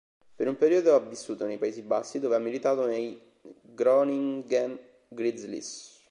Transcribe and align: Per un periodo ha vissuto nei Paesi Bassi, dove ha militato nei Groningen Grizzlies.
Per 0.35 0.47
un 0.47 0.57
periodo 0.57 0.95
ha 0.95 0.99
vissuto 0.99 1.45
nei 1.45 1.59
Paesi 1.59 1.83
Bassi, 1.83 2.17
dove 2.19 2.33
ha 2.35 2.39
militato 2.39 2.87
nei 2.87 3.21
Groningen 3.61 4.79
Grizzlies. 5.07 5.99